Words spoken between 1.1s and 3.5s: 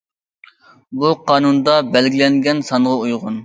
قانۇندا بەلگىلەنگەن سانغا ئۇيغۇن.